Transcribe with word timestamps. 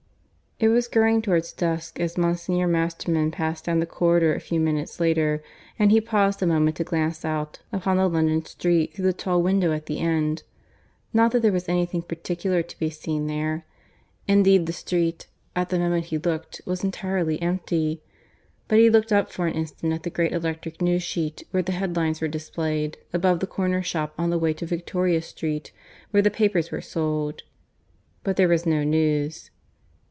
It 0.63 0.67
was 0.67 0.87
growing 0.87 1.23
towards 1.23 1.53
dusk 1.53 1.99
as 1.99 2.19
Monsignor 2.19 2.67
Masterman 2.67 3.31
passed 3.31 3.65
down 3.65 3.79
the 3.79 3.87
corridor 3.87 4.35
a 4.35 4.39
few 4.39 4.59
minutes 4.59 4.99
later; 4.99 5.41
and 5.79 5.91
he 5.91 5.99
paused 5.99 6.39
a 6.43 6.45
moment 6.45 6.75
to 6.75 6.83
glance 6.83 7.25
out 7.25 7.57
upon 7.73 7.97
the 7.97 8.07
London 8.07 8.45
street 8.45 8.93
through 8.93 9.05
the 9.05 9.11
tall 9.11 9.41
window 9.41 9.71
at 9.73 9.87
the 9.87 9.97
end. 9.97 10.43
Not 11.13 11.31
that 11.31 11.41
there 11.41 11.51
was 11.51 11.67
anything 11.67 12.03
particular 12.03 12.61
to 12.61 12.77
be 12.77 12.91
seen 12.91 13.25
there; 13.25 13.65
indeed 14.27 14.67
the 14.67 14.71
street, 14.71 15.25
at 15.55 15.69
the 15.69 15.79
moment 15.79 16.05
he 16.05 16.19
looked, 16.19 16.61
was 16.63 16.83
entirely 16.83 17.41
empty. 17.41 18.03
But 18.67 18.77
he 18.77 18.87
looked 18.91 19.11
up 19.11 19.31
for 19.31 19.47
an 19.47 19.55
instant 19.55 19.93
at 19.93 20.03
the 20.03 20.11
great 20.11 20.31
electric 20.31 20.79
news 20.79 21.01
sheet 21.01 21.41
where 21.49 21.63
the 21.63 21.71
headlines 21.71 22.21
were 22.21 22.27
displayed, 22.27 22.99
above 23.13 23.39
the 23.39 23.47
corner 23.47 23.81
shop 23.81 24.13
on 24.15 24.29
the 24.29 24.37
way 24.37 24.53
to 24.53 24.67
Victoria 24.67 25.23
Street 25.23 25.71
where 26.11 26.21
the 26.21 26.29
papers 26.29 26.69
were 26.69 26.81
sold. 26.81 27.41
But 28.23 28.35
there 28.35 28.47
was 28.47 28.67
no 28.67 28.83
news. 28.83 29.49